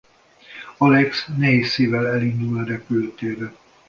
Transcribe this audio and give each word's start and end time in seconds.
Alex 0.77 1.25
nehéz 1.37 1.67
szívvel 1.67 2.07
elindul 2.07 2.57
a 2.59 2.65
repülőtérre. 2.65 3.51